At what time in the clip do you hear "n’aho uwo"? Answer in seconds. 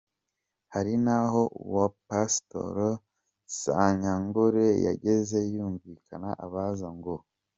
1.05-1.85